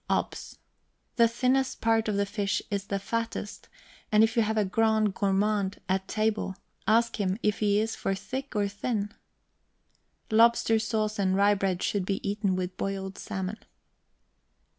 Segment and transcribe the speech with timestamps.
[0.09, 0.57] Obs.
[1.17, 3.69] The thinnest part of the fish is the fattest,
[4.11, 6.55] and if you have a "grand gourmand" at table,
[6.87, 9.13] ask him if he is for thick or thin.
[10.31, 13.59] Lobster sauce and rye bread should be eaten with boiled salmon.